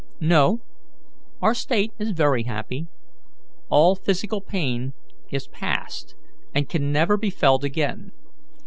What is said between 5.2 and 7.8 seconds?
is past, and can never be felt